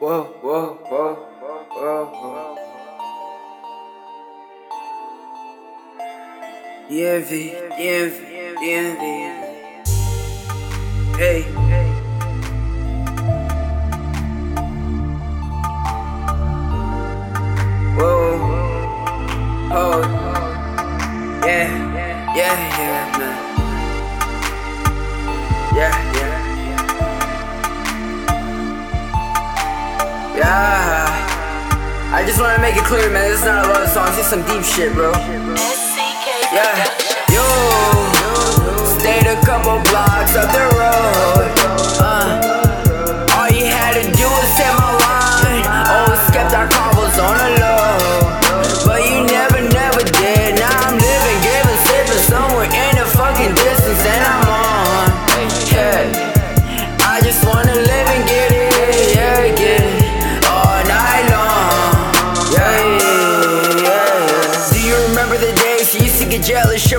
[0.00, 1.14] Whoa, whoa, whoa,
[1.72, 2.56] whoa, whoa.
[6.88, 7.30] DMV,
[7.76, 8.18] DMV,
[8.62, 9.02] DMV.
[11.18, 11.42] Hey.
[17.98, 18.38] Whoa.
[19.74, 20.02] Oh.
[21.44, 21.70] Yeah,
[22.36, 23.36] yeah, yeah, man.
[25.74, 26.27] Yeah, yeah.
[30.38, 32.14] Yeah.
[32.14, 33.28] I just wanna make it clear, man.
[33.28, 34.06] This is not a love song.
[34.14, 35.10] This is some deep shit, bro.
[36.54, 36.86] Yeah.
[37.34, 37.42] Yo.
[39.00, 41.57] Stayed a couple blocks up the road.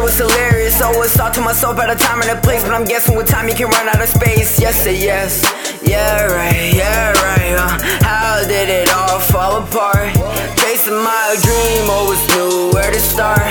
[0.09, 0.81] Was hilarious.
[0.81, 3.47] Always thought to myself at a time and a place, but I'm guessing with time
[3.47, 4.59] you can run out of space.
[4.59, 5.45] Yes, say yes.
[5.85, 7.53] Yeah, right, yeah, right.
[7.53, 10.09] Uh, how did it all fall apart?
[10.57, 13.41] Chasing my dream, always knew where to start.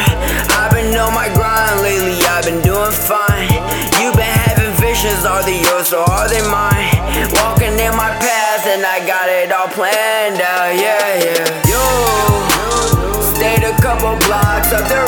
[0.58, 3.54] I've been on my grind lately, I've been doing fine.
[3.98, 6.98] You've been having visions, are they yours or are they mine?
[7.38, 11.70] Walking in my path and I got it all planned out, yeah, yeah.
[11.70, 11.82] Yo,
[13.34, 15.07] stayed a couple blocks up the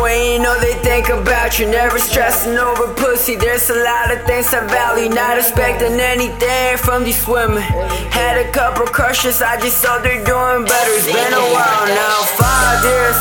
[0.00, 1.66] when you know they think about you.
[1.66, 3.36] Never stressing over pussy.
[3.36, 7.62] There's a lot of things I value, not expecting anything from these women.
[8.12, 10.92] Had a couple crushes, I just saw they're doing better.
[10.98, 13.18] It's been a while now, five years.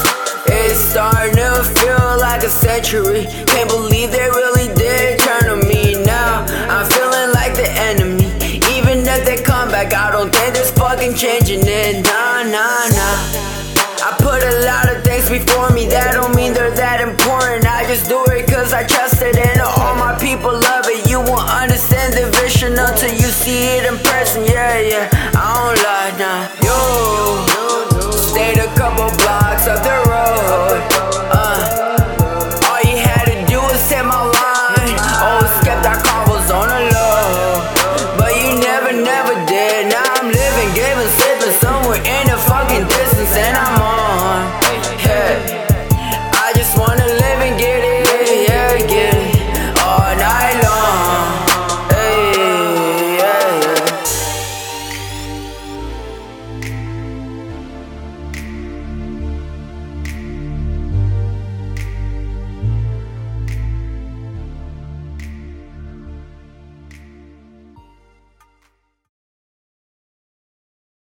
[0.52, 3.26] It's starting to feel like a century.
[3.46, 6.46] Can't believe they really did turn on me now.
[6.68, 8.28] I'm feeling like the enemy.
[8.76, 12.04] Even if they come back, I don't think there's fucking changing it.
[12.06, 13.50] Nah, nah, nah.
[14.02, 14.89] I put a lot
[15.30, 17.66] before me, that don't mean they're that important.
[17.66, 21.08] I just do it cause I trust it and all my people love it.
[21.08, 25.10] You won't understand the vision until you see it in person, yeah, yeah.
[25.38, 25.79] I don't